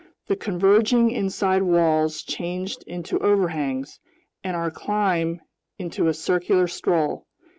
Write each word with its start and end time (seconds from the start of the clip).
The 0.25 0.35
converging 0.35 1.11
inside 1.11 1.61
walls 1.61 2.23
changed 2.23 2.81
into 2.87 3.19
overhangs, 3.19 3.99
and 4.43 4.55
our 4.55 4.71
climb 4.71 5.41
into 5.77 6.07
a 6.07 6.13
circular 6.15 6.67
stroll. 6.67 7.27